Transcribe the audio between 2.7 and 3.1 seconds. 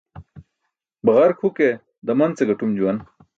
juwan.